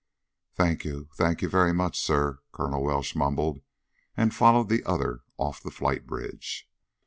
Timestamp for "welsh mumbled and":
2.81-4.33